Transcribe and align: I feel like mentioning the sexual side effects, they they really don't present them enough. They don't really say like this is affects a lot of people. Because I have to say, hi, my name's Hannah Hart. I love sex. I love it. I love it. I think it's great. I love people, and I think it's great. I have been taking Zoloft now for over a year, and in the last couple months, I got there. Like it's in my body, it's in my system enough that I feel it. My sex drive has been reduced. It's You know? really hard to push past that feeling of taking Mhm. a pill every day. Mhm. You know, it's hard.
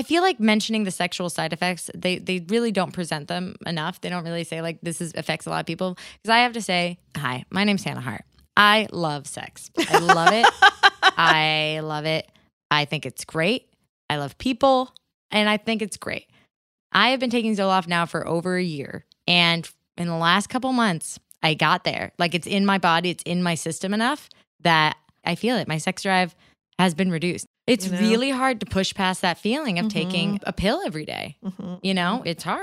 I 0.00 0.02
feel 0.02 0.22
like 0.22 0.40
mentioning 0.40 0.84
the 0.84 0.90
sexual 0.90 1.28
side 1.28 1.52
effects, 1.52 1.90
they 1.94 2.16
they 2.16 2.42
really 2.48 2.72
don't 2.72 2.90
present 2.90 3.28
them 3.28 3.56
enough. 3.66 4.00
They 4.00 4.08
don't 4.08 4.24
really 4.24 4.44
say 4.44 4.62
like 4.62 4.78
this 4.80 5.02
is 5.02 5.12
affects 5.14 5.44
a 5.44 5.50
lot 5.50 5.60
of 5.60 5.66
people. 5.66 5.98
Because 6.22 6.32
I 6.34 6.38
have 6.38 6.54
to 6.54 6.62
say, 6.62 6.98
hi, 7.14 7.44
my 7.50 7.64
name's 7.64 7.84
Hannah 7.84 8.00
Hart. 8.00 8.24
I 8.56 8.88
love 8.92 9.26
sex. 9.26 9.70
I 9.78 9.98
love 9.98 10.32
it. 10.32 10.46
I 11.18 11.80
love 11.82 12.06
it. 12.06 12.32
I 12.70 12.86
think 12.86 13.04
it's 13.04 13.26
great. 13.26 13.68
I 14.08 14.16
love 14.16 14.38
people, 14.38 14.94
and 15.30 15.50
I 15.50 15.58
think 15.58 15.82
it's 15.82 15.98
great. 15.98 16.30
I 16.92 17.10
have 17.10 17.20
been 17.20 17.28
taking 17.28 17.54
Zoloft 17.54 17.86
now 17.86 18.06
for 18.06 18.26
over 18.26 18.56
a 18.56 18.62
year, 18.62 19.04
and 19.28 19.68
in 19.98 20.08
the 20.08 20.16
last 20.16 20.46
couple 20.46 20.72
months, 20.72 21.20
I 21.42 21.52
got 21.52 21.84
there. 21.84 22.12
Like 22.18 22.34
it's 22.34 22.46
in 22.46 22.64
my 22.64 22.78
body, 22.78 23.10
it's 23.10 23.24
in 23.24 23.42
my 23.42 23.54
system 23.54 23.92
enough 23.92 24.30
that 24.60 24.96
I 25.26 25.34
feel 25.34 25.58
it. 25.58 25.68
My 25.68 25.76
sex 25.76 26.04
drive 26.04 26.34
has 26.80 26.94
been 26.94 27.10
reduced. 27.10 27.46
It's 27.66 27.86
You 27.86 27.92
know? 27.92 28.00
really 28.00 28.30
hard 28.30 28.58
to 28.60 28.66
push 28.66 28.94
past 28.94 29.20
that 29.22 29.38
feeling 29.38 29.78
of 29.78 29.88
taking 29.88 30.38
Mhm. 30.38 30.42
a 30.46 30.52
pill 30.52 30.80
every 30.84 31.04
day. 31.04 31.36
Mhm. 31.44 31.78
You 31.82 31.94
know, 31.94 32.22
it's 32.24 32.42
hard. 32.42 32.58